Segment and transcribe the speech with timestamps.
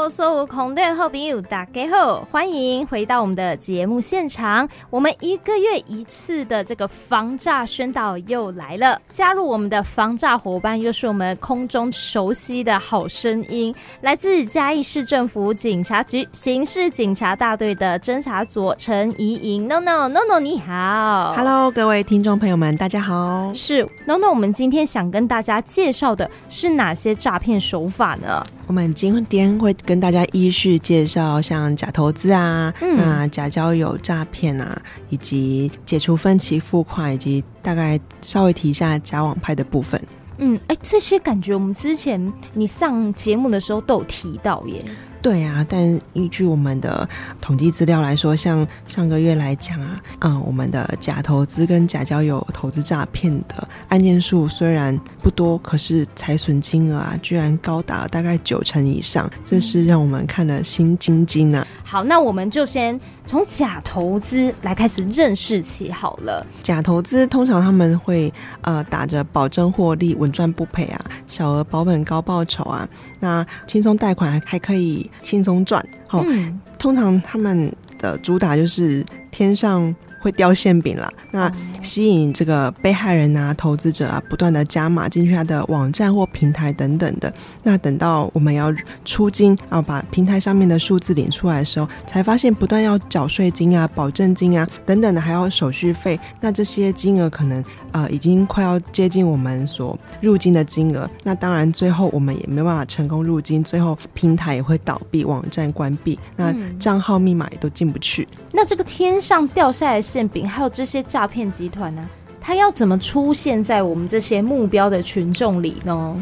[0.00, 4.66] Hello，所有空的好朋友大家好，欢迎回到我们的节目现场。
[4.88, 19.68] 我们一个月一次的这个防诈宣导又来了，加入我们的防诈伙伴又是我们空中熟悉的好声音，来自嘉义市政府警察局刑事警察大队的侦查组陈怡莹。
[19.68, 23.52] No No No No，你好，Hello，各位听众朋友们，大家好。
[23.54, 28.42] 是 No No，我们今天想跟大家介绍的是哪些诈骗手法呢？
[28.70, 40.00] 我们今天会跟大家依序介绍，像假投资啊，嗯、那假交友诈骗啊，以及解除分期付款，以及大概稍微提一下假网拍的部分。
[40.38, 44.84] 嗯，哎，这些感觉我们之前你上节目的时候都有提到耶。
[45.22, 47.08] 对啊，但依据我们的
[47.40, 61.66] 统计资料来说，像上个月来讲啊，嗯，我们的假投资跟假交友投资诈骗的案件数虽然不多，可是财损金额啊，居然高达大概九成以上，这是让我们看了心惊惊啊。
[61.84, 66.46] 好，那我们就先从假投资来开始认识起好了。
[66.62, 72.88] 假投资通常他们会呃打着保证获利、稳赚不赔啊，小额保本高报酬啊，
[73.20, 75.08] 那轻松贷款还还可以。
[75.22, 81.50] 轻松赚，哦、嗯，通常他们的主打就是天上会掉馅饼啦，那
[81.82, 87.32] 吸引这个被害人啊、投资者啊，不断的加码进去他的网站或平台等等的。
[87.62, 88.72] 那等到我们要
[89.04, 96.18] 出金啊，把平台上面的数字领出来的时候，才发现不断要缴税金啊、保证金啊等等的，还要手续费。
[96.40, 101.08] 那这些金额可能呃已经快要接近我们所入金的金额。
[101.24, 108.28] 那当然最后我们也没办法成功入金，最后平台也会倒闭，网站关闭，那账号密码也都进不去。
[108.32, 108.38] 嗯。
[108.52, 112.08] 那这个天上掉下来馅饼，还有这些诈骗集团呢？
[112.40, 116.20] 它要怎么出现在我们这些目标的群众里呢？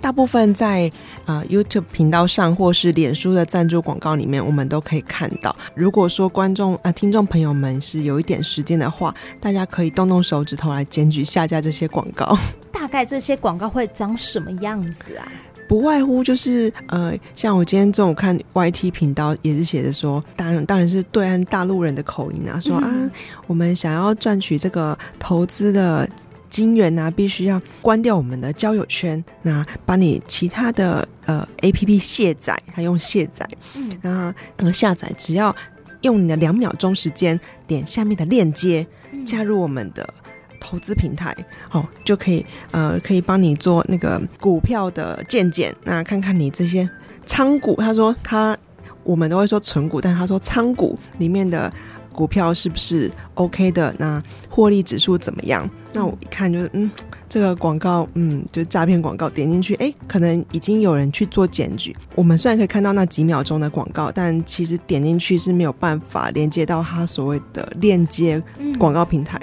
[0.00, 0.90] 大部分在
[1.24, 5.54] 啊、呃、YouTube 频道上或是脸书的赞助广告里面，我们都可以看到。
[5.74, 12.36] 如果说观众啊、呃、听众朋友们是有一点时间的话，大家可以动动手指头来检举下架这些广告。
[12.72, 15.26] 大概这些广告会长什么样子啊？
[15.68, 22.90] 不外乎就是呃，像我今天中午看 YT 频道也是写的说，当然当然是对岸大陆人的口音啊，说啊，
[23.46, 26.08] 我们想要赚取这个投资的
[26.48, 35.54] 金元啊，必须要关掉我们的交友圈，那把你其他的呃 APP 卸载，还用卸载，嗯，然后那个下载只要
[36.00, 38.86] 用你的两秒钟时间，点下面的链接，
[39.26, 40.08] 加入我们的。
[40.60, 41.36] 投资平台，
[41.70, 46.88] 哦，就可以，呃，可以帮你做那个股票的鉴检，那看看你这些
[47.26, 48.56] 仓股，他说他，
[49.02, 51.72] 我们都会说存股，但他说仓股里面的
[52.12, 53.94] 股票是不是 OK 的？
[53.98, 55.68] 那获利指数怎么样？
[55.92, 56.90] 那我一看就是，嗯，
[57.28, 61.96] 这个广告，嗯，就是诈骗广告，点进去，哎，可能已经有人去做检举。
[62.14, 68.42] 我们虽然可以看到那几秒钟的广告，但其实点进去是没有办法连接到他所谓的链接
[68.78, 69.40] 广告平台。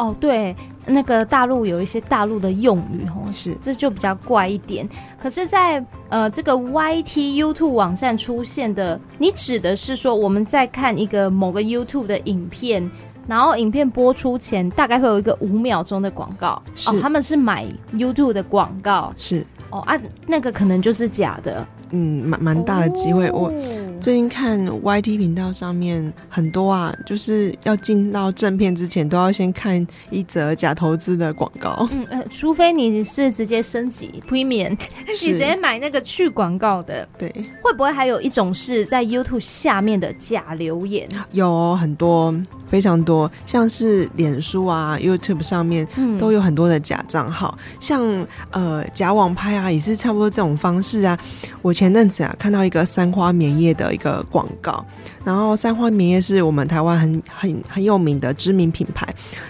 [0.00, 0.56] 哦，对，
[0.86, 3.54] 那个大陆有一些大陆的用语哦，是。
[3.60, 4.88] 这就比较怪一点。
[5.22, 12.90] 可是在，在呃这个 YT YouTube 网站出现的，你指的是说我们在看一个某个 YouTube 的影片，
[13.28, 19.46] 然后影片播出前大概会有一个五秒钟的广告，哦，他们是买 YouTube 的广告，是。
[19.68, 23.52] 哦啊，那个可能就是假的，嗯，蛮蛮大的机会，我。
[24.00, 31.86] 最近看 YT 频道上面很多啊，就是要进到正片之前，都要先看一则假投资的广告。
[31.92, 34.70] 嗯呃，除非你是直接升级 Premium，
[35.06, 37.06] 你直接买那个去广告的。
[37.18, 37.30] 对，
[37.62, 41.06] 会不会还有一种是在 YouTube 下面的假留言？
[41.32, 42.34] 有很多。
[42.70, 45.84] 非常多，像是脸书啊、YouTube 上面
[46.20, 51.18] 都有很多的假账号，嗯、像呃假网拍啊，也是差不多这种方式啊。
[51.62, 54.84] 我前阵子啊看到一个三花棉业的一个广告，
[55.24, 59.08] 然后三花棉业是我们台湾很很很有名的知名品牌，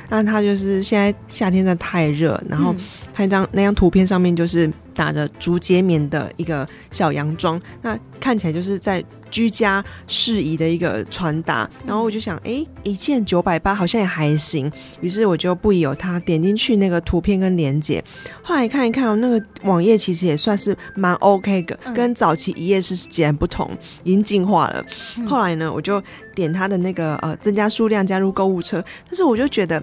[0.08, 2.72] 那它就是现在夏天的太热，然后
[3.20, 4.70] 拍张那张图片上面就是。
[4.92, 11.70] 打着竹节棉的一个小洋装，那看起来就是在居家适宜的一个穿搭。
[11.86, 14.70] 然后我就想，哎、欸，一件九百八好像也还行。
[15.00, 18.04] 于是我就不疑有他，点进去那个图片跟链接。
[18.42, 23.70] 后来看一看，那个网页其实也算是蛮 OK 的，跟早期一页式是截然不同，
[24.04, 24.84] 已经进化了。
[25.26, 26.02] 后来呢，我就
[26.34, 29.82] 点他的那个呃增加数量加入购物车，但是我就觉得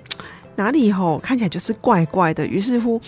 [0.58, 2.46] 哪里吼看起来就是怪怪的。
[2.46, 3.02] 于是乎。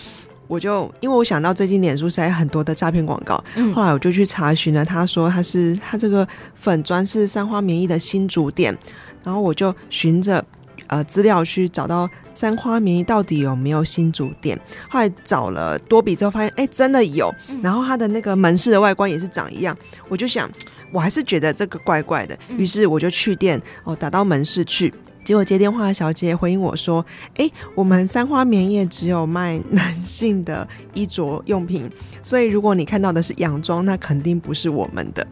[0.50, 4.84] 我就因为我想到最近脸书塞很多的诈骗广告，嗯，后来我就去查询了。
[4.84, 6.26] 他说他是他这个
[6.56, 8.76] 粉砖是三花棉衣的新主店，
[9.22, 10.44] 然后我就循着
[10.88, 14.58] 呃资料去找到三花棉衣到底有没有新主店，
[14.88, 17.32] 后来找了多比之后发现，哎、欸，真的有，
[17.62, 20.50] 然后它的那个门市的外观也是长一样，我就想，
[20.90, 24.92] 我还是觉得这个怪怪的，于是我就去店哦，打到门市去。
[25.22, 27.04] 结果接电话的小姐回应我说
[27.36, 31.90] ：“哎、我们三花棉业只有卖男性的衣着用品，
[32.22, 35.26] 所以如果你看到的是洋装，那肯定不是我们的。”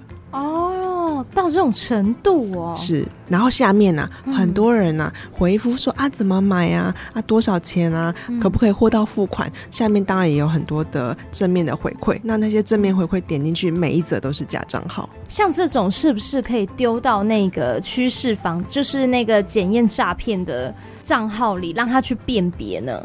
[1.34, 6.94] 到这种程度哦，是，然后下面呢、啊嗯，很多人呢、啊、回复说啊，怎么买啊？
[7.12, 8.14] 啊，多少钱啊？
[8.28, 9.50] 嗯、可不可以货到付款？
[9.70, 12.18] 下面当然也有很多的正面的回馈。
[12.22, 15.08] 那那些正面回馈点进去，每一则都是假账号。
[15.28, 23.02] 像这种是不是可以丢到那个趋势房，就是那个检验诈骗的账号里，让他去辨别呢？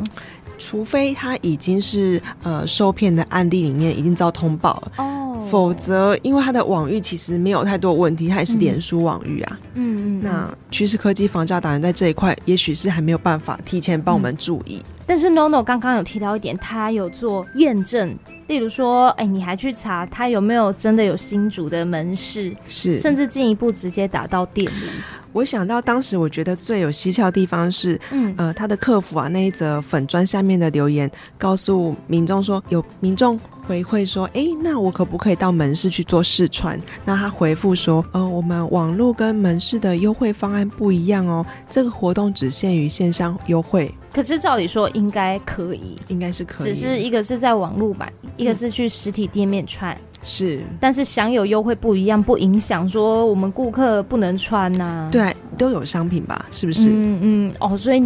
[0.66, 9.60] 除非他已经是呃受骗的案例里面已经遭通报了哦，否则因为他的网域其实没有太多问题，他也是脸书网域啊。
[9.74, 14.78] 嗯嗯，那趋势科技防诈达人在这一块，也许是还没有办法提前帮我们注意。
[14.78, 18.18] 嗯、但是 NONO 刚刚有提到一点，他有做验证，
[18.48, 24.90] 例如说，哎、欸，你还去查他有没有真的有新竹的门市，是，甚至进一步直接打到店里。
[25.34, 33.38] 我想到当时，我觉得最有蹊跷的地方是，嗯，呃，他的客服啊，那一则粉砖下面的留言，告诉民众说，有民众
[33.68, 36.80] 回馈说，哎，那我可不可以到门市去做试穿？
[37.04, 43.92] 那他回复说，呃，我们网络跟门市的优惠方案不一样哦，这个活动只限于线上优惠。
[44.14, 49.96] 可是照理说应该可以，应该是可以，只是一个是在网络买，一个是去实体店面穿。
[49.96, 55.10] 嗯是，但是享有优惠不一样，不影响说我们顾客不能穿呐、啊。
[55.12, 56.46] 对，都有商品吧？
[56.52, 56.90] 是不是？
[56.90, 58.04] 嗯嗯哦，所以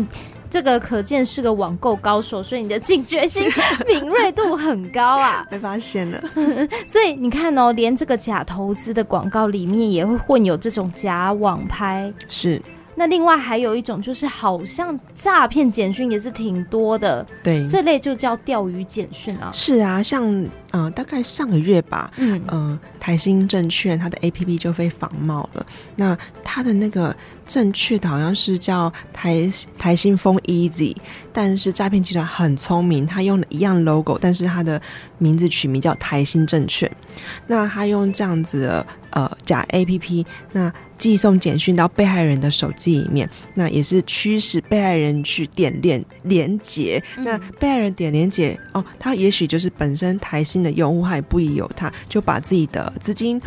[0.50, 3.44] 这个可见是个网购高手，所以你的警觉性、
[3.88, 5.46] 敏锐度很高啊。
[5.50, 6.24] 被发现了。
[6.88, 12.12] 所以你看哦，连这个假投资的广告里面也会混有这种假网拍。
[12.28, 12.62] 是。
[13.00, 19.52] 那另外还有一种，就是好像诈骗简讯也是挺多的，对，这类就叫钓鱼简讯啊。
[19.54, 20.26] 是啊，像
[20.72, 25.64] 呃，大概上个月吧，嗯呃，台新证券它的 APP 就被仿冒了。
[25.96, 27.16] 那它的那个
[27.46, 29.48] 正确的好像是叫台
[29.78, 30.96] 台新风 Easy，
[31.32, 34.82] 但是诈骗集团很聪明，他用了一样 logo，但是他的
[35.20, 36.92] 名字取名叫台新证券。
[37.46, 40.74] 那他用这样子的呃假 APP，那。
[40.98, 47.02] 寄送简讯到被害人的手机里面，那也是驱使被害人去点连连结。
[47.18, 53.42] 那被害人点连结哦，他也许就是本身台新的用户，他也不疑有他，就把自己的资金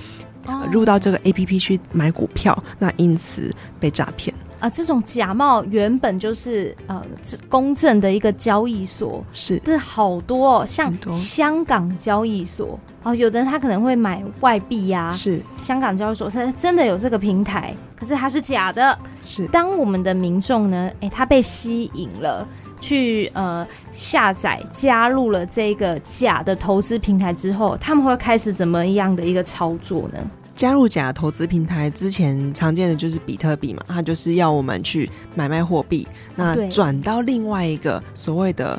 [0.71, 4.35] 入到这个 APP 去买股票，那因此被诈骗。
[4.59, 7.03] 啊，这种假冒原本就是呃
[7.49, 9.59] 公正的一个交易所，是。
[9.65, 18.99] 这好多哦，像香港交易所哦，有的人他可能会买外币呀、啊，是香港交易所是真的有这个平台，可是它是假的。
[19.23, 22.47] 是当我们的民众呢，哎，他被吸引了
[22.81, 30.19] 去呃下载加入了这个假的投资平台之后，他们会开始怎么样的一个操作呢？
[30.55, 36.07] 加入假投资平台之前，常见的就是比特币嘛，它就是要我们去买卖货币，
[36.37, 38.79] 那转到另外一个所谓的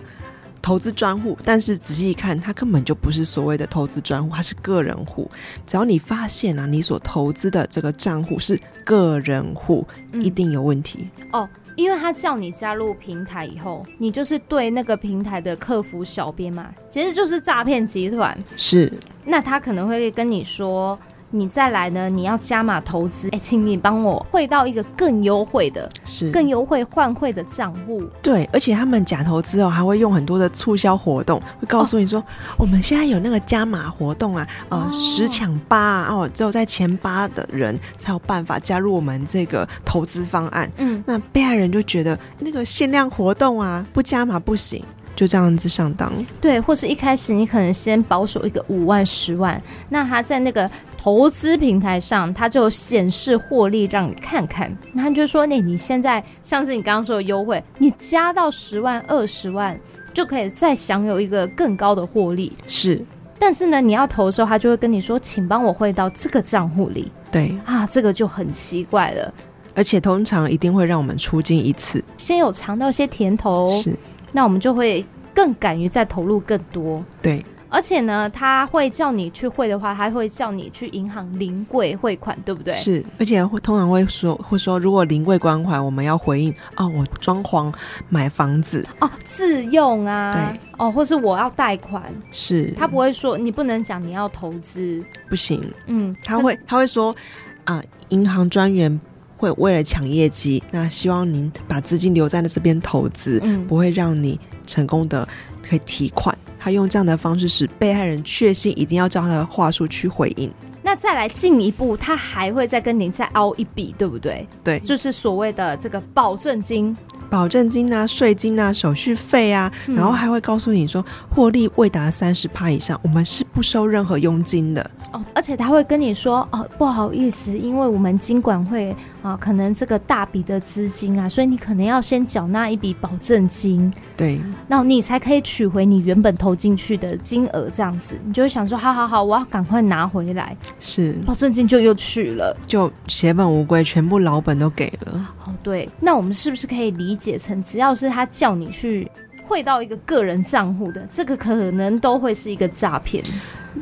[0.62, 5.30] 投资专户，但是仔细一看，它根本就不是所谓的投资专户，它是个人户。
[5.66, 18.38] 只要你发现啊，你所投资的这个账户是个人户，一定有问题、嗯、哦，因为他叫你加入平台以后，你就是对那个平台的客服小编嘛，其实就是诈骗集团。
[18.56, 18.92] 是，
[19.26, 20.98] 那他可能会跟你说。
[21.34, 22.10] 你再来呢？
[22.10, 28.04] 你要加码投资，哎、欸，请你帮我汇到一个更优惠的，是更优惠换汇的账户。
[28.22, 32.24] 对，而且他们假投资哦，还会用很多的促销活动，会告诉你说、哦，
[32.60, 40.70] 我们现在有那个加码活动啊，呃，十抢八啊哦，只有在前八的人才有办法加入我们这个投资方案。
[40.78, 44.84] 嗯，那被害人就觉得那个限量活动啊，不加码不行。
[45.14, 50.68] 就这样子上当，对，或是一开始你可能先保守一个五万、十万，那他在那个
[51.04, 59.76] 投资平台上，它就显示获利让你看看，那他就说，那你现在像是你刚刚说的优惠，你加到十万、二十万，
[60.14, 62.56] 就可以再享有一个更高的获利。
[62.68, 63.04] 是，
[63.40, 67.12] 但是呢，你要投的时候，他就会跟你说，请帮我汇到这个账户里。
[67.32, 69.34] 对啊，这个就很奇怪了，
[69.74, 73.72] 而且通常一定会让我们出金一次，先有尝到一些甜头。
[73.72, 73.98] 是。
[74.32, 75.04] 那我们就会
[75.34, 82.74] 更敢于再投入更多，对，而且呢，他会叫你去汇的话，他会叫你去银行临柜汇款，对不对？
[82.74, 87.74] 是，而且会通常会说，会说如果临柜关怀，我们要回应哦，我装潢
[88.10, 97.16] 买房子哦，自用啊，对，哦，或是我要贷款，是，他不会说你不能讲你要投资，不行，嗯，他会他会说
[97.64, 99.00] 啊，银行专员。
[99.38, 105.28] 会为了抢业绩，那希望您把资金留在了这边投资，嗯，不会让你成功的
[105.68, 106.38] 可以提款。
[106.64, 110.52] 他用这样的方式使被害人确信一定要照他的话术去回应。
[110.84, 114.48] 那再来进一步，他还会再跟您再凹一笔，对不对？
[114.64, 116.96] 对，就是所谓的这个保证金。
[117.32, 124.92] 保证金啊，税金啊，手续费啊，嗯、然后还会告诉你说，获利未达三十趴以上，我们是不收任何佣金的。
[125.14, 125.24] 哦。
[125.34, 141.14] 而且他会跟你说，哦，不好意思，因为我们金管会啊，可能这个大笔的资金啊，所以你可能要先缴纳一笔保证金，对，那你才可以取回你原本投进去的金额，这样子，你就会想说，好好好，我要赶快拿回来，是。
[141.26, 145.34] 保证金就又去了，就血本无归，全部老本都给了。
[145.46, 149.10] 哦，对，那我们是不是可以理解成，只要是他叫你去
[149.46, 153.24] 汇到一个个人账户的，这个可能都会是一个诈骗？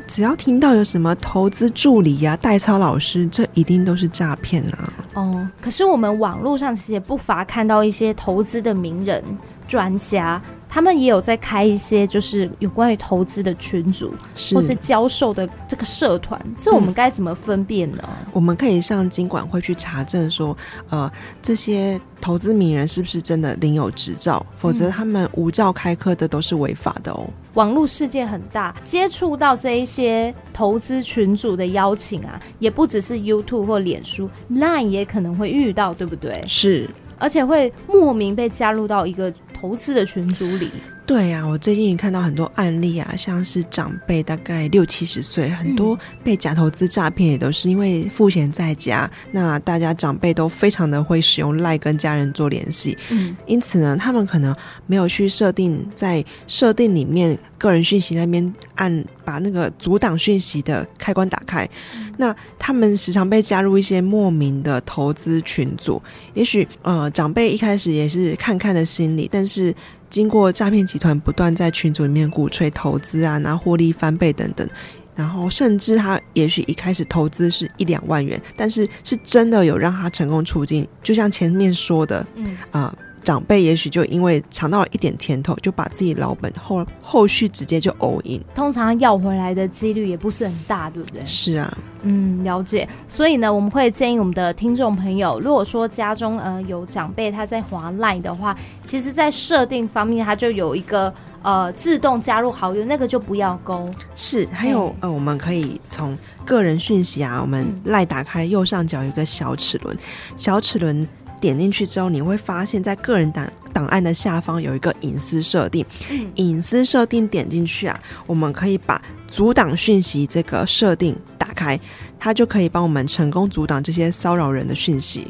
[0.06, 4.92] 只要听到有什么投资助理呀、啊、代操老师，这一定都是诈骗啊！
[5.14, 9.24] 哦，可是我们网络上其实也不乏看到一些投资的名人、
[9.66, 10.40] 专家。
[10.72, 17.98] 他们也有在开一些就是有关于投资的群组，是或是教授的这个社团，这我们该怎么分辨呢？
[18.04, 20.56] 嗯，我们可以上金管会去查证说，
[20.88, 21.10] 呃，
[21.42, 27.28] 这些投资名人是不是真的领有执照，否则他们无照开课的都是违法的哦。
[27.54, 36.44] 网络世界很大，接触到这一些投资群组的邀请啊，也不只是 YouTube 或脸书，Line 也可能会遇到，对不对？
[36.46, 39.34] 是，而且会莫名被加入到一个。
[39.60, 40.70] 投资的群组里，
[41.10, 54.54] 对呀、啊，我最近看到很多案例啊，像是长辈大概六七十岁，很多被假投资诈骗也都是因为赋闲在家，嗯、那大家长辈都非常的会使用赖跟家人做联系，嗯，因此呢，他们可能
[54.86, 66.00] 没有去设定在设定里面个人讯息那边按把那个阻挡讯息的开关打开，嗯、那他们时常被加入一些莫名的投资群组，
[66.34, 69.74] 也许呃长辈一开始也是看看的心理，但是。
[70.10, 74.68] 是经过诈骗集团不断在群组里面鼓吹投资啊，然后获利翻倍等等，
[75.14, 82.92] 然后甚至他也许一开始投资是一两万元，但是是真的有让他成功出境，就像前面说的，嗯啊。
[82.94, 88.40] 呃长辈也许就因为尝到了一点甜头，就把自己老本后后续直接就 all in。
[88.54, 91.24] 通常要回来的几率也不是很大，对不对？
[91.24, 92.88] 是啊，嗯，了解。
[93.08, 101.12] 所以呢，我们会建议我们的听众朋友，如果说家中呃有长辈他在滑 LINE 的话，其实在设定方面，他就有一个
[101.42, 103.88] 呃自动加入好友，那个就不要勾。
[104.14, 109.96] 是，还有呃，我们可以从个人讯息啊，我们 LINE 打开右上角有一个小齿轮，
[110.36, 111.06] 小齿轮。
[111.40, 115.84] 点进去之后，你会发现在个人档档案的下方有一个隐私设定。
[116.10, 121.80] 嗯、隐私设定点进去啊，我们可以把阻挡讯息这个设定打开，
[122.18, 125.28] 它就可以帮我们成功阻挡这些骚扰人的讯息。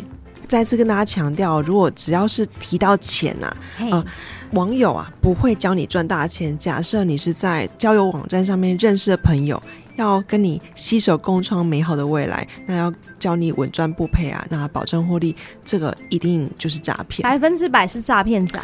[0.49, 4.05] 再次跟大家强调，如果只要是提到钱啊，
[4.52, 6.59] 网友啊不会教你赚大钱。
[6.59, 9.62] 假设你是在交友网站上面认识的朋友。
[9.97, 18.61] 要跟你携手共创美好的未来，那要教你稳赚不赔啊，那保证获利，这个一定就是诈骗，百分之百是诈骗仔。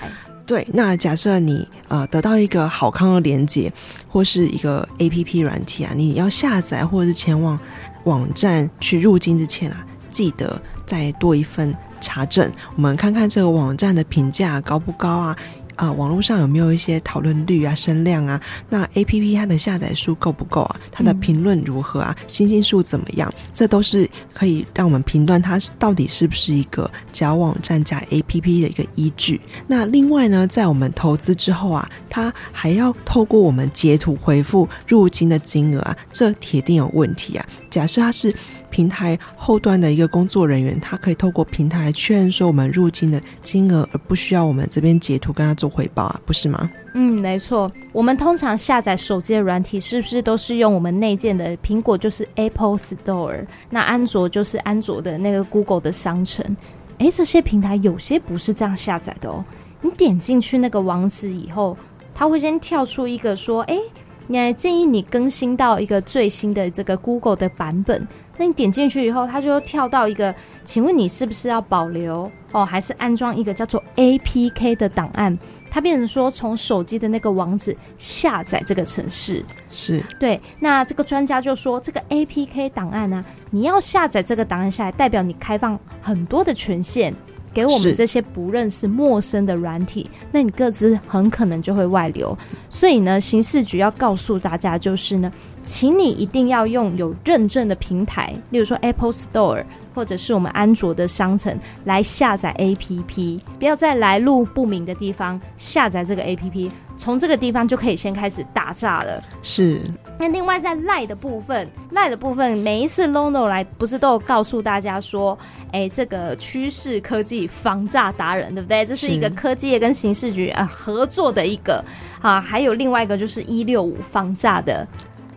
[0.46, 3.72] 对，那假设你呃得到一个好康的连接，
[4.08, 7.58] 或是一个 APP 软体啊，你要下载或者是前往
[8.04, 15.36] 网站去入金之前啊，记得再多一份查证，我们看看这个网站的评价高不高啊。
[15.76, 18.40] 啊，网络上有没有一些讨论率啊、声量啊？
[18.68, 20.76] 那 APP 它的下载数够不够啊？
[20.90, 22.16] 它的评论如何啊？
[22.26, 23.32] 星星数怎么样？
[23.54, 29.40] 这都是可以让我们评断它到底是不是一个假网站、假 APP 的一个依据。
[29.66, 37.46] 那另外呢，在我们投资之后啊，它还要透过我们截图回复入金的金额啊，这铁定有问题啊！
[37.70, 38.34] 假设它是。
[38.68, 46.70] 平台后端的一个工作人员，他可以透过平台来确认说我们入金的金额，而不需要我们这边截图跟他做回报啊，不是吗？
[46.94, 47.70] 嗯，没错。
[47.92, 51.56] 我们通常下载手机的软体，是不是都是用我们内建的？
[51.58, 56.56] 苹果就是 Apple Store，那安卓就是安卓的那个 Google 的商城。
[56.98, 59.44] 诶，这些平台有些不是这样下载的哦。
[59.82, 61.76] 你点进去那个网址以后，
[62.14, 63.78] 它会先跳出一个说：“诶，
[64.26, 75.36] 你还建议你更新到一个最新的这个 Google 的版本。”那你点进去以后，它就跳到一个，请问你是不是要保留哦，还是安装一个叫做 APK 的档案？
[75.70, 80.40] 它变成说从手机的那个网址下载这个城市，是对。
[80.58, 87.14] 那这个专家就说，这个 APK 档案呢、啊，你要下载这个档案下来，代表你开放很多的权限，
[87.56, 92.36] 给我们这些不认识、陌生的软体，那你各自很可能就会外流。
[92.68, 95.32] 所以呢，刑事局要告诉大家，就是呢，
[95.62, 99.64] 请你一定要用有认证的平台，例如说 Apple Store。
[99.96, 109.22] 或者是我们安卓的商城来下载 APP，不要在来路不明的地方下载这个 APP，从这个地方就可以先开始打炸了。
[109.42, 109.80] 是。
[110.18, 115.36] 那另外在赖的部分，赖的部分，每一次 Lono 来不是都有告诉大家说，
[115.66, 118.86] 哎、欸，这个趋势科技防诈达人，对不对？
[118.86, 121.84] 这是一个科技业跟刑事局啊合作的一个
[122.22, 124.86] 啊，还有另外一个就是一六五防诈的。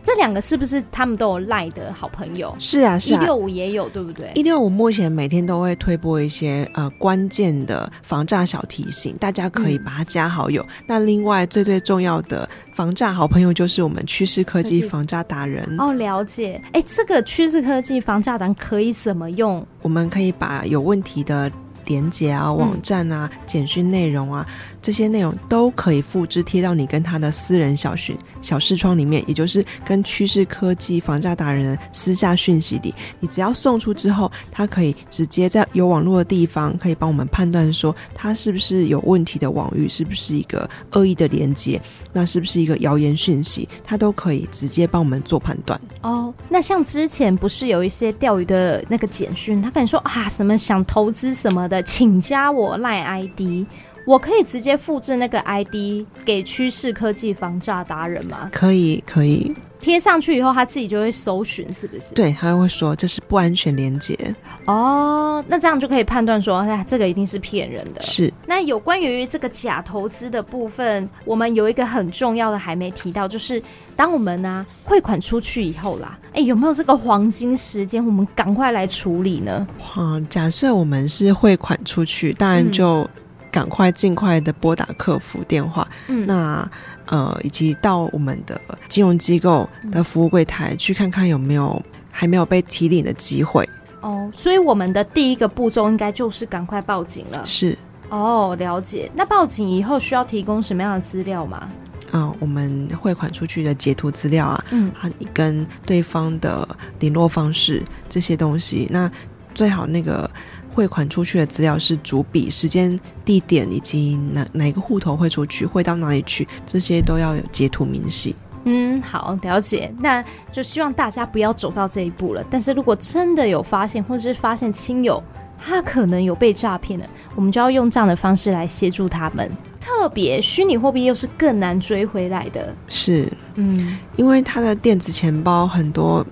[0.10, 2.56] 这两个是不是他们都有赖的好朋友？
[2.58, 4.32] 是啊，是啊，一六五也有，对不对？
[4.34, 10.64] 一六五目前每天都会推播一些呃关键的防诈小提醒，大家可以把它加好友。
[10.64, 15.94] 嗯、那另外最最重要的防诈好朋友就是我们趋势科技防诈达人哦。
[15.94, 19.64] 了解，哎，这个趋势科技防诈达人可以怎么用？
[19.84, 21.52] 我们可以把有问题的
[21.86, 24.44] 连接啊、网站啊、嗯、简讯内容啊。
[24.82, 32.94] 这些内容都可以复制贴到你跟他的私人小讯小视窗里面，也就是跟趋势科技房价达人的私下讯息里。
[33.20, 41.80] 你只要送出之后，他可以直接在有网络的地方，可以帮我们判断说他是不是有问题的网域，是不是一个恶意的连接，
[42.14, 45.80] 那是不是一个谣言讯息，他都可以直接帮我们做判断。
[46.02, 53.66] 哦，那像之前不是有一些钓鱼的那个简讯，他跟你说啊什么想投资什么的，请加我赖 ID。
[54.10, 58.50] 我可以直接复制那个 ID 给趋势科技防诈达人吗？
[58.52, 59.56] 可以，可以。
[59.80, 62.16] 贴上去以后，他自己就会搜寻，是不是？
[62.16, 64.18] 对，他会说这是不安全连接。
[64.66, 68.02] 哦，那这样就可以判断说，哎，这个一定是骗人的。
[68.02, 68.34] 是。
[68.48, 73.62] 那有关于这个假投资的部分，我们有一个很重要的还没提到，就是
[73.96, 79.68] 当我们呢、啊、汇款出去以后啦，哎，有没有这个黄金时间，我们赶快来处理呢？
[79.96, 83.10] 嗯，假设我们是汇款出去，当然就、嗯。
[83.52, 86.72] 赶快尽快的拨打客服电话，嗯，那
[87.06, 93.68] 呃，以及到我们的金融机构的服务柜台去看看有没有还没有被提领的机会。
[94.02, 97.44] 哦，所以我们的第一个步骤应该就是赶快报警了。
[97.46, 97.78] 是，
[98.10, 99.12] 哦，了解。
[99.14, 101.68] 那报警以后需要提供什么样的资料吗？
[102.12, 106.68] 啊、呃，我们汇款出去的截图资料啊，嗯，啊，你跟对方的
[107.00, 109.12] 联络方式这些东西，那
[109.54, 110.30] 最好那个。
[110.74, 118.36] 汇款出去的资料是主笔、时间、地点以及哪哪一个户头汇出去、汇到哪里去，这些都要有截图明细。
[118.66, 119.92] 嗯，好，了解。
[120.00, 122.44] 那就希望大家不要走到这一步了。
[122.50, 125.24] 但是如果真的有发现，或者是发现亲友
[125.58, 127.06] 他可能有被诈骗了，
[127.36, 129.50] 我们就要用这样的方式来协助他们。
[129.80, 136.26] 特别虚拟货币又是更难追回来的，是，嗯，因为他的电子钱包很多，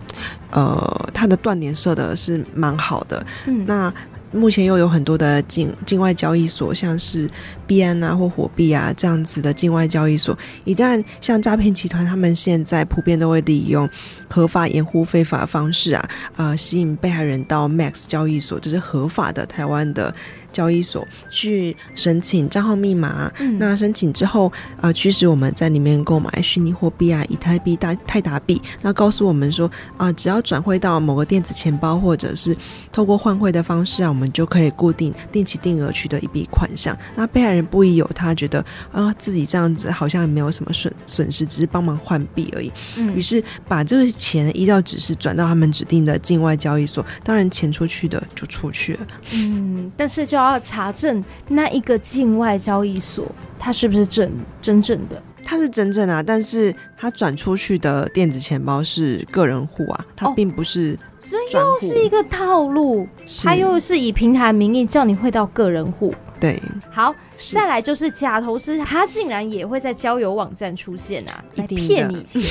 [0.52, 3.92] 呃，他的断联设的是蛮好的，嗯，那。
[4.32, 7.30] 目前又有很多的境境外交易所，像是
[7.66, 13.90] 币安啊或火币啊这样子的境外交易所，一旦像诈骗集团，他们现在普遍都会利用
[14.30, 20.14] 合法掩护非法方式啊，啊、吸引被害人到 Max 交易所，这是合法的台湾的。
[20.58, 29.68] 交易所去申请账号密码，嗯，那申请之后，呃，驱使我们在里面购买虚拟货币啊，以太币、大泰达币，那告诉我们说，
[29.98, 32.58] 啊、呃，只要转汇到某个电子钱包，或者是
[32.92, 36.98] 透过换汇的方式啊，我们就可以固定定期定额取得一笔款项。
[37.16, 38.60] 那被害人不疑有他，觉得
[38.92, 42.72] 啊、呃，自己这样子好像也没有什么损损失，只是帮忙换币而已。
[42.96, 49.08] 嗯，于是把这个钱依照指示转到他们指定的境外交易所，当然钱出去的就出去了。
[49.36, 50.47] 嗯，但是就。
[50.47, 53.26] 都要查证那一个境外交易所，
[53.60, 54.32] 它是不是真
[54.62, 55.22] 真正的？
[55.46, 63.08] 它是真正啊，但是它转出去的电子钱包是个人户啊，它并不是、哦，所以又是一个套路，
[63.42, 66.14] 它又是以平台名义叫你汇到个人户。
[66.38, 67.16] 对，好，
[67.52, 72.44] 再来就是假投资，它竟然也会在交友网站出现啊，来骗你钱，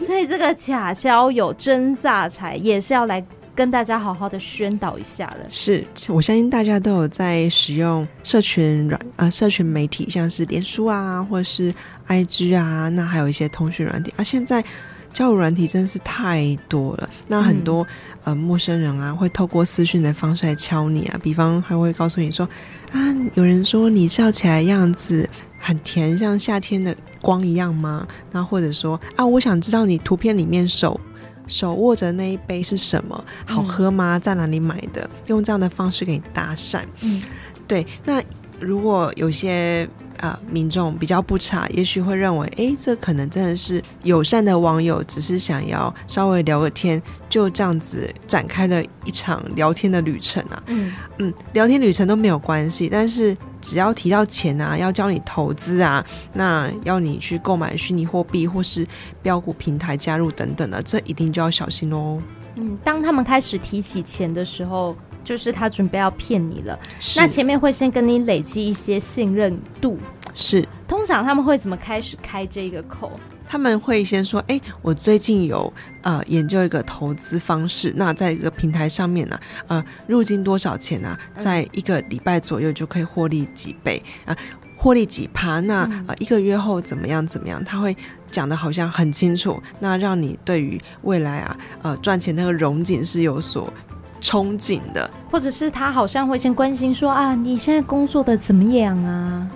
[0.00, 3.24] 所以这个假交友真诈财也是要来。
[3.58, 5.38] 跟大家好好的宣导一下了。
[5.50, 11.74] 是，我相信大家都有在使用社群软啊、呃，社群媒体，像是脸书啊，或者是
[12.06, 14.22] IG 啊，那还有一些通讯软体啊。
[14.22, 14.64] 现在
[15.12, 22.48] 交友软体真的是太多了，那很多、嗯、呃陌生人啊，会透过私讯的方式来敲你啊，比方还会告诉你说
[22.92, 23.00] 啊，
[23.34, 28.06] 有人说你笑起来样子很甜，像夏天的光一样吗？
[28.30, 31.00] 那或者说啊，我想知道你图片里面手。
[31.48, 33.24] 手握着那一杯是什么？
[33.44, 34.18] 好喝吗？
[34.18, 35.08] 在哪里买的？
[35.26, 36.82] 用这样的方式给你搭讪。
[37.00, 37.22] 嗯，
[37.66, 37.84] 对。
[38.04, 38.22] 那
[38.60, 50.62] 如果有些呃民众比较不差，也许会认为，哎，这可能真的是友善的网友，只是想要稍微聊个天，就这样子展开了一场聊天的旅程啊。
[50.66, 58.86] 嗯嗯，聊天旅程都没有关系，但是只要提到钱啊，要教你投资啊，那要你去购买虚拟货币或是
[59.22, 62.20] 标股平台加入等等的，这一定就要小心哦。
[62.56, 66.78] 嗯，当他们开始提起钱的时候，就是他准备要骗你了。
[67.16, 69.98] 那前面会先跟你累积一些信任度。
[70.34, 73.12] 是，通常他们会怎么开始开这个口？
[73.48, 81.18] 他们会先说：“哎、欸，我最近有呃研究一个投资方式，那在一个平台上面呢、啊，呃，入金多少钱呢、啊？
[81.38, 84.36] 在一个礼拜左右就可以获利几倍啊，
[84.76, 85.60] 获利几趴？
[85.60, 87.26] 那呃一个月后怎么样？
[87.26, 87.64] 怎么样？
[87.64, 87.96] 他会。”
[88.30, 93.72] 讲的好像很清楚，那让你对于未来啊，呃，赚钱那个融景是有所
[94.20, 99.48] 憧憬的，或者是他好像会先关心说啊，你现在工作的怎么样啊？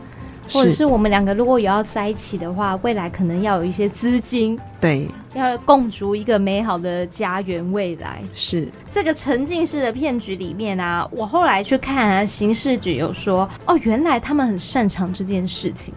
[0.50, 7.62] 或者是我们两个如果有要在一起的话，未来可能要有一些资金，对，要共筑一个美好的家园。
[7.72, 15.94] 未来是这个沉浸式的骗局里面啊，我后来去看啊，刑事局有说哦，原来他们很擅长这件事情。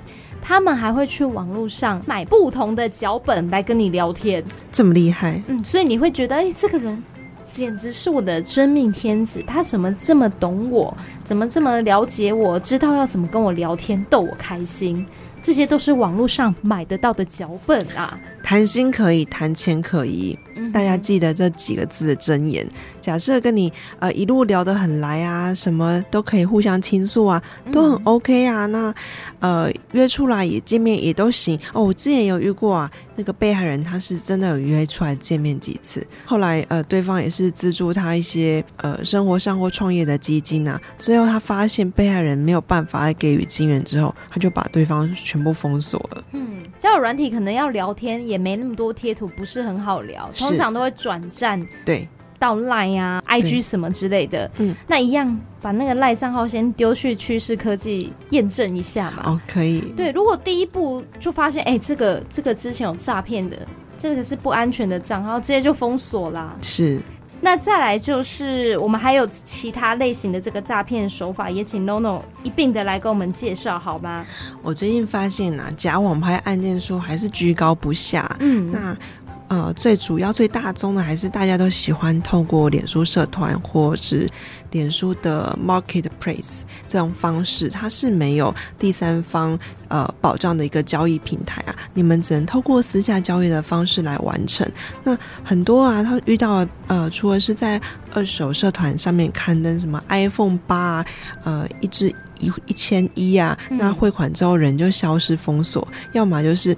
[0.48, 5.42] 他们还会去网络上买不同的脚本来跟你聊天，这么厉害？
[5.48, 7.04] 嗯，所以你会觉得，哎、欸，这个人
[7.46, 15.06] 简直是我的真命天子，他怎么这么懂我，怎么这么了解我，知道要怎么跟我聊天，逗我开心。
[15.44, 18.20] 这些都是网络上买得到的脚本啊！
[18.42, 22.68] 谈心可以，谈钱可以，嗯、大家记得这几个字的真言。
[23.06, 27.40] 假设跟你呃一路聊得很来啊，什么都可以互相倾诉啊，
[27.72, 28.66] 都很 OK 啊。
[28.66, 28.92] 那
[29.40, 31.84] 呃约出来也见面也都行哦。
[31.84, 40.82] 我之前有遇过啊，那个被害人他是真的有约出来见面几次，后来呃对方也是资助他一些呃生活上或创业的基金啊。
[40.98, 46.24] 最后他发现被害人没有办法给予金援之后，他就把对方全部封锁了。
[46.32, 51.64] 嗯，交友软体可能要聊天也没那么多贴图，不是很好聊，通常都会转战。
[51.86, 52.08] 对。
[52.38, 59.24] 到 Line 啊、IG 什么之类的，嗯，那一样把那个 Line 账号先丢去趋势科技验证一下嘛。
[59.26, 59.82] 哦，可以。
[59.96, 63.58] 对，如果第一步就发现，哎、欸，这个这个之前有诈骗的，
[63.98, 66.56] 这个是不安全的账号，直接就封锁啦。
[66.62, 67.00] 是。
[67.42, 74.26] 那再来就是我们还有其他类型的这个诈骗手法，也请 NONO 一并的来跟我们介绍好吗？
[74.64, 78.36] 我最近发现啊，假网拍案件数还是居高不下。
[78.40, 78.98] 嗯，那。
[79.48, 84.28] 呃，最主要、最大宗的还是大家都喜欢透过脸书社团或是
[84.72, 94.68] 脸书的 Marketplace 这种方式，它是没有第三方呃保障的一个交易平台啊，你们只能透过私下交易的方式来完成。
[95.04, 97.80] 那很多啊，他遇到呃，除了是在
[98.14, 101.06] 二手社团上面刊登什么 iPhone 八啊，
[101.44, 102.08] 呃，一支
[102.40, 106.76] 一一千一啊，那汇款之后人就消失封锁，要么就是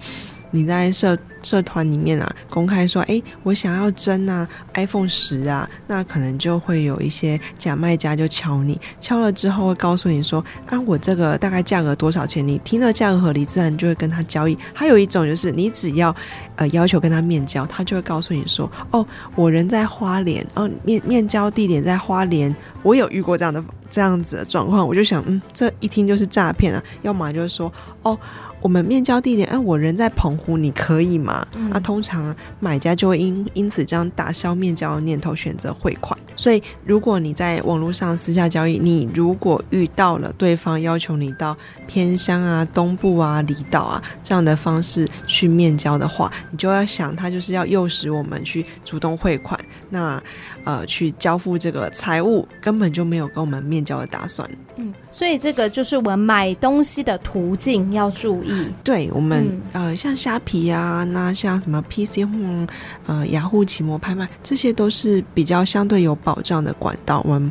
[0.58, 1.17] 你在社。
[1.43, 12.46] 社团里面啊，公开说，哎，我想要争啊，iPhone 十啊，那可能就会有一些假卖家就敲你，敲了之后会告诉你说，啊，我这个大概价格多少钱？
[12.46, 14.58] 你听了价格合理，自然就会跟他交易。
[14.74, 16.13] 还有一种就是，你只要
[16.58, 22.54] 呃要求跟他面交，他就会告诉你说，哦，我人在花莲，哦，面面交地点在花莲。
[22.84, 26.84] 我有遇过这样的这样子的状况，我就想，嗯，这一听就是诈骗啊。
[27.04, 28.20] 要么就是说，哦。
[28.62, 31.48] 我们面交地点，哎、啊，我人在澎湖，你可以吗？
[31.56, 36.17] 嗯、啊，通常买家就会因因此这样打消面交的念头，选择汇款。
[36.36, 41.56] 所以，如果你在网络上私下交易，你如果遇到了对方要求你到
[41.88, 50.22] 偏乡啊、东部啊、离岛啊这样的方式去面交的话，你就要想，他就是要诱使我们去主动汇款，那
[50.67, 54.45] 呃，去交付这个财物，根本就没有跟我们面交的打算。
[54.75, 58.51] 嗯，所以这个就是我们买东西的途径要注意。
[58.84, 62.67] 对我们、嗯、呃，像虾皮啊，那像什么 PC Home，
[63.06, 67.21] 呃，雅虎奇摩拍卖，这些都是比较相对有保障的管道。
[67.23, 67.49] 我们。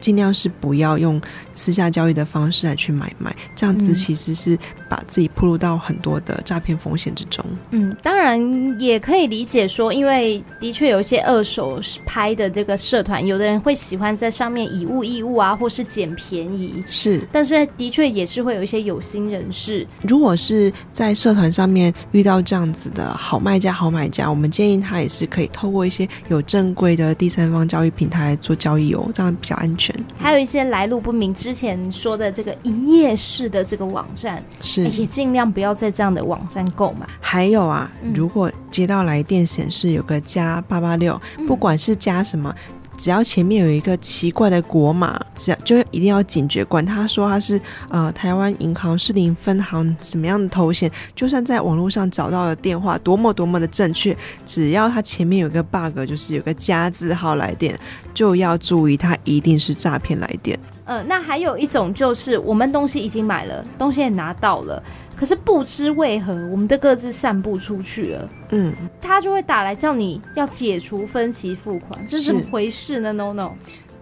[0.00, 1.20] 尽量是不要用
[1.54, 4.56] 私下交易的方式来去买卖，这样子其实是
[4.88, 7.44] 把自己铺入到很多的诈骗风险之中。
[7.70, 8.40] 嗯，当然
[8.80, 16.82] 也可以理解说，因为的确有一些二手拍的这个社团，有的人会喜欢在上面以物易物啊，或是捡便宜。
[16.88, 19.86] 是，但是的确也是会有一些有心人士。
[20.02, 29.94] 如果是在社团上面遇到这样子的好卖家、好买家，我们建议他也是可以透过一些有正规的第三方交易平台来做交易哦，这样比较安全。
[30.16, 37.06] 还有一些来路不明，之前说的这个一页式的这个网站，是也尽量不要在这样的网站购买。
[37.20, 42.54] 还有啊，嗯、如果接到来电显示有个加八八六，不管是加什么。
[42.96, 46.64] 只要前面有一个奇怪的国码，只要就一定要警觉。
[46.64, 57.78] 管他说他是呃台湾银行士林分行什么样的头衔，就算在网络上找到的电话多么多么的正确，只要他前面有个 bug，就是有个加字号来电，
[58.12, 60.58] 就要注意，他一定是诈骗来电。
[60.88, 64.82] 呃，那还有一种就是我们东西已经买了，东西也拿到了。
[65.14, 73.50] 可是不知为何，我们的各自散布出去了，嗯，他就会打来叫你要解除分期付款，这是怎么回事呢？No No。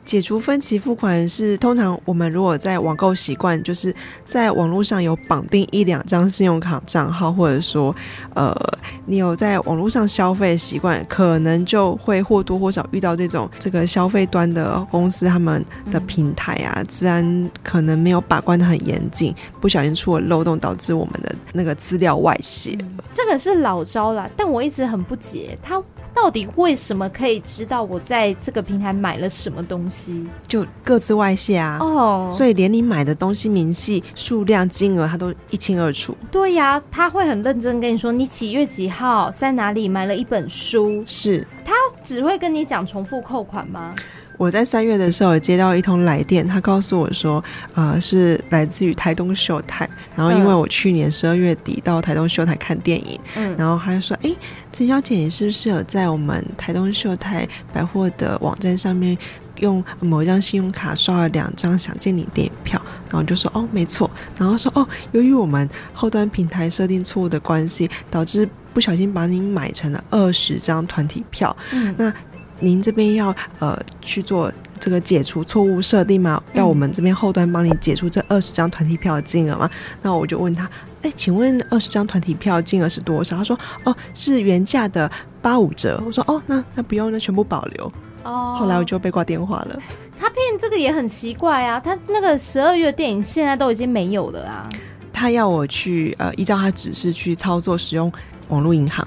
[0.06, 3.92] 解除分期付款是通常我们如果在网购习惯，就是
[4.24, 7.94] 在网络上有绑定一两张信用卡账号，或者说，
[8.34, 8.54] 呃，
[9.04, 22.78] 你有在网络上消费习惯，可能就会或多或少遇到这种这个消费端的公司他们的平台啊，自然可能没有把关得很严谨，不小心出了漏洞，导致我们的那个资料外泄。
[23.12, 25.82] 这个是老招啦，但我一直很不解，他。
[26.16, 30.26] 到底为什么可以知道我在这个平台买了什么东西？
[30.48, 31.76] 就各自外泄啊！
[31.78, 36.16] 哦，oh, 所以连你买的东西明细、数量、金额，他都一清二楚。
[36.32, 41.04] 对呀，他会很认真跟你说，你几月几号在哪里买了一本书。
[41.06, 43.94] 是，他只会跟你讲重复扣款吗？
[44.36, 47.42] 我在三月的时候有接到一通来电，他告诉我说，
[47.74, 49.88] 呃，是来自于台东秀泰。
[50.14, 54.34] 然后因为我去年十二月底到台东秀泰看电影，嗯，然后他就说，哎，
[54.72, 59.16] 陈小姐，你是不是有在我们台东秀泰百货的网站上面
[59.56, 62.80] 用某一张信用卡刷了两张想见你电影票？
[63.08, 64.10] 然后就说，哦，没错。
[64.36, 71.56] 然后说，哦，由于我们后端平台设定错误的关系，导致不小心把你买成了二十张团体票。
[71.72, 72.12] 嗯，那。
[72.60, 76.42] 您这边要呃去做这个解除错误设定吗？
[76.52, 79.70] 要我们这边后端帮你解除这二十张团体票的金额吗？
[80.02, 80.68] 那我就问他，
[81.02, 83.36] 哎，请问二十张团体票金额是多少？
[83.36, 86.02] 他说，哦，是原价的八五折。
[86.06, 87.92] 我说，哦，那那不用，那全部保留。
[88.24, 89.78] 哦，后来我就被挂电话了。
[90.18, 94.62] 他骗这个也很奇怪啊，他那个十二月电影现在都已经没有了啊。
[95.12, 98.12] 他要我去呃依照他指示去操作使用
[98.48, 99.06] 网络银行。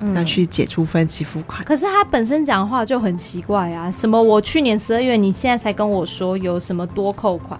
[0.00, 3.90] 那去解除分期付款，可是他本身讲话就很奇怪啊！
[3.90, 7.58] 什么我去年十二月，你现在才跟我说有什么多扣款？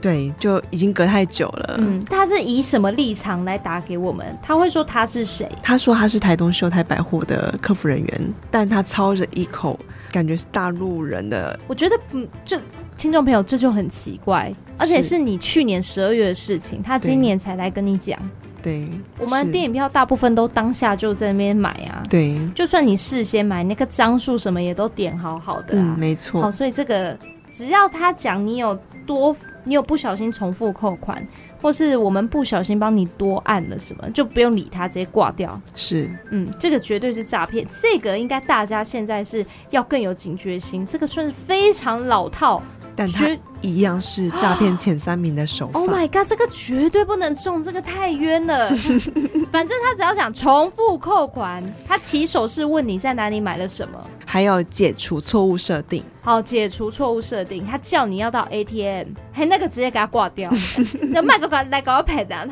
[0.00, 1.76] 对，就已经隔太久了。
[1.78, 4.24] 嗯，他是以什么立场来打给我们？
[4.42, 5.50] 他会说他是谁？
[5.62, 9.78] 他说他是台东秀泰百货的客服人员，但他操着一口
[10.12, 11.58] 感觉是大陆人的。
[11.66, 12.60] 我觉得，嗯，这
[12.96, 18.18] 听众朋友这就很奇怪，而且是你去年十二月的事情，他今年才来跟你讲。
[18.66, 18.84] 对，
[19.20, 22.02] 我们电影票大部分都当下就在那边买啊。
[22.10, 25.94] 对，就算你事先买，那个张数什么也都点好好的啊。
[25.94, 26.42] 嗯，没错。
[26.42, 27.16] 好，所以这个
[27.52, 28.76] 只要他讲你有
[29.06, 31.24] 多，你有不小心重复扣款，
[31.62, 35.60] 或是我们不小心帮你多按了什么，就不用理他，直接挂掉。
[35.76, 37.64] 是，嗯，这个绝对是诈骗。
[37.80, 40.84] 这个应该大家现在是要更有警觉心。
[40.84, 42.60] 这个算是非常老套。
[42.96, 43.28] 但他
[43.60, 45.78] 一样是诈骗前三名的手法。
[45.78, 48.70] Oh my god，这个绝对不能中，这个太冤了。
[49.52, 56.02] 反正他只要想重复扣款，他起手是问你在哪里买了什么，还有解除错误设定。
[56.22, 60.50] 好，解除错误设定，他叫你要到 ATM，嘿，那个直接给他挂掉。
[61.12, 62.48] 那卖个关来搞个赔单。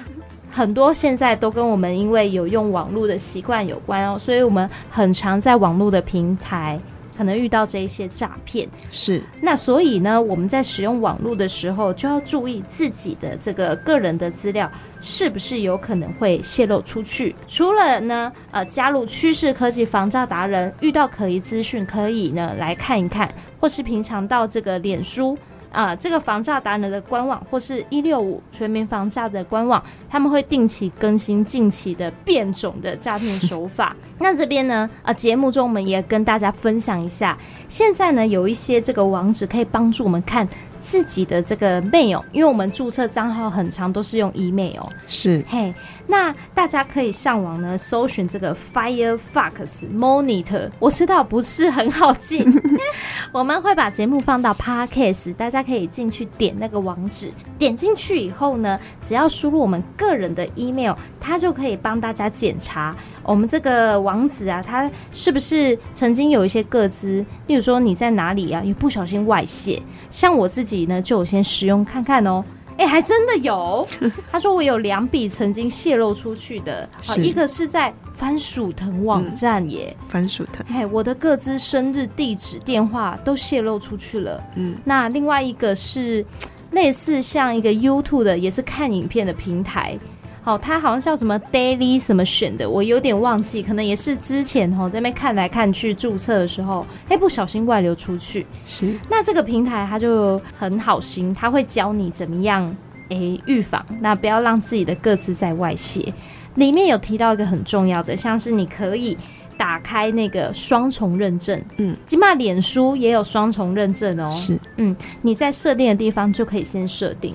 [0.51, 6.79] 很多现在都跟我们因为有用网络的习惯有关哦，所以我们很常在网络的平台。
[7.17, 9.23] 可能遇到这一些诈骗，是。
[9.41, 17.35] 那所以呢，我们在使用网络的时候，就要注意自己的这个个人的资料是不是有可能会泄露出去。
[17.47, 25.39] 除了呢，呃，加入趋势科技防诈达人，遇到可疑资讯可以呢来看一看，或是平常到这个脸书。
[25.75, 33.95] 啊、呃，这个防诈达人的官网或是一六五全民防诈的官网，他们会定期更新近期的变种的诈骗手法。
[34.21, 37.37] 那这边呢，呃，节目中我们也跟大家分享一下，
[37.69, 40.49] 现在呢有一些这个网址可以帮助我们看。
[40.85, 45.75] 自己的这个 mail，因为我们注册账号很长都是用 email，是嘿。
[46.07, 50.71] 那大家可以上网呢，搜寻这个 Firefox Monitor。
[50.79, 52.47] 我知道不是很好记，
[53.33, 57.33] 我们会把节目放到 Podcast，大家可以进去点那个网址。
[57.59, 69.83] 点进去以后呢，只要输入我们个人的 email，它就可以帮大家检查我们这个网址啊，它是不是曾经有一些个资，例如说你在哪里啊，有不小心外泄。
[70.11, 70.85] 像我自己。
[70.87, 72.45] 呢，就有先使用看看哦。
[72.77, 73.87] 哎，还真的有。
[74.33, 80.67] 他说我有两笔曾经泄露出去的，啊，一个是在番薯藤网站耶，嗯、番薯藤。
[80.69, 84.43] 哎，我的各自、生日、地址、电话都泄露出去了。
[84.57, 86.25] 嗯，那另外一个是
[86.73, 89.97] 类似像一个 YouTube 的，也是看影片的平台。
[90.45, 98.47] 好，它好像叫什么 Daily 什么选的，我有点忘记，可能也是之前哈在那边看来看去注册的时候，哎，不小心外流出去。
[98.67, 102.77] 是，那这个平台它就很好心，它会教你怎么样
[103.09, 106.13] 哎预防，那不要让自己的个资在外泄。
[106.57, 109.17] 里面有提到一个很重要的，像是你可以。
[109.57, 114.29] 打开那个双重认证，嗯，起码脸书也有双重认证哦。
[114.33, 117.33] 是，嗯，你在设定的地方就可以先设定。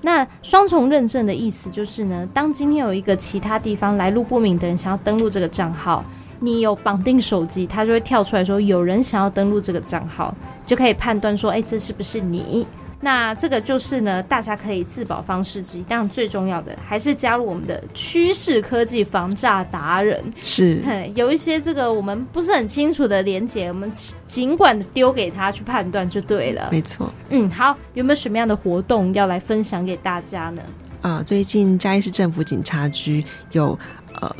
[0.00, 6.04] 那双重认证的意思就是呢，当今天有一个其他地方来路不明的人想要登录这个账号，
[6.38, 10.34] 你有绑定手机，它就会跳出来说有人想要登录这个账号，
[10.64, 12.66] 就可以判断说，哎，这是不是你？
[13.00, 15.82] 那这个就是呢，大家可以自保方式之一。
[15.84, 20.20] 当然，最重要的还是加入我们的趋势科技防诈达人。
[20.42, 20.82] 是，
[21.14, 23.90] 有一些这个我们不是很清楚的连接，我们
[24.26, 26.68] 尽管丢给他去判断就对了。
[26.72, 27.12] 没错。
[27.30, 30.62] 嗯，好，有没有什么样的活动要来分享给大家呢？
[31.02, 33.78] 啊，最近嘉义市政府警察局有
[34.20, 34.34] 呃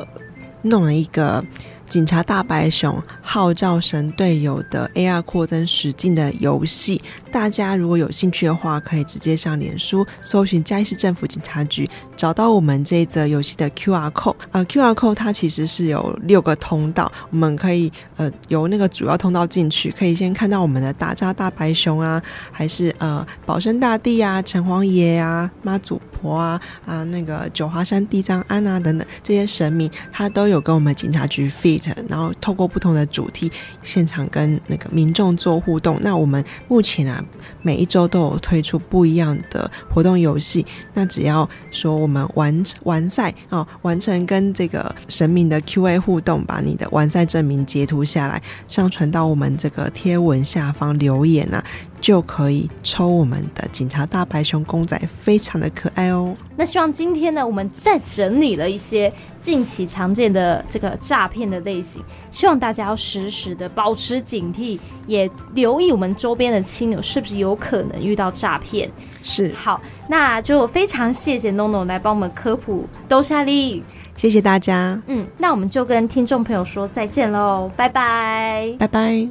[0.63, 1.41] 弄了一个。
[1.89, 14.35] 警察大白熊号召神队友的 AR 扩增实境的游戏，大家如果有兴趣的话，可以直接上脸书搜寻嘉义市政府警察局，找到我们这一则游戏的 QR code。
[14.51, 31.89] 呃，QR code 它其实是有六个通道，我们可以呃由那个主要通道进去，可以先看到我们的打扎大白熊啊，还是呃保生大帝啊、城隍爷啊、妈祖婆啊啊那个九华山地藏庵啊等等这些神明，他都有跟我们警察局 feat。
[32.07, 33.51] 然后透过不同的主题，
[33.83, 35.99] 现场跟那个民众做互动。
[36.01, 37.18] 那我们目前啊，
[37.61, 40.65] 每一周都有推出不一样的活动游戏。
[40.93, 51.63] 那只要说我们完完赛啊，完成跟这个神明的 QA 互动，把你的完赛证明截图下来，上传到我们这个贴文下方留言啊。
[52.01, 56.33] 就可以抽我们的警察大白熊公仔，非常的可爱哦。
[56.55, 68.89] 那希望今天呢，我们再整理了一些近期常见的这个诈骗的类型，希望大家要时时的保持警惕，也留意我们周边的亲友是不是有可能遇到诈骗。
[69.21, 73.83] 是，好，那就非常谢谢 NONO 来帮我们科普兜下利，
[74.15, 75.01] 谢谢大家。
[75.07, 79.27] 嗯，那我们就跟听众朋友说再见喽，拜拜，拜拜。